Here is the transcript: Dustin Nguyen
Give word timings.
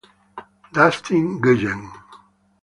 Dustin 0.73 1.25
Nguyen 1.37 1.81